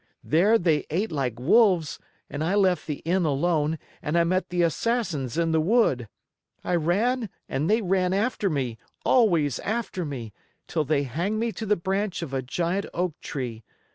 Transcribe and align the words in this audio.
There 0.23 0.57
they 0.57 0.87
ate 0.89 1.11
like 1.11 1.39
wolves 1.39 1.99
and 2.27 2.43
I 2.43 2.55
left 2.55 2.87
the 2.87 3.03
Inn 3.05 3.23
alone 3.23 3.77
and 4.01 4.17
I 4.17 4.23
met 4.23 4.49
the 4.49 4.63
Assassins 4.63 5.37
in 5.37 5.51
the 5.51 5.61
wood. 5.61 6.07
I 6.63 6.73
ran 6.73 7.29
and 7.47 7.69
they 7.69 7.83
ran 7.83 8.11
after 8.11 8.49
me, 8.49 8.79
always 9.05 9.59
after 9.59 10.03
me, 10.03 10.33
till 10.67 10.85
they 10.85 11.03
hanged 11.03 11.39
me 11.39 11.51
to 11.51 11.67
the 11.67 11.75
branch 11.75 12.23
of 12.23 12.33
a 12.33 12.41
giant 12.41 12.87
oak 12.95 13.13
tree. 13.21 13.63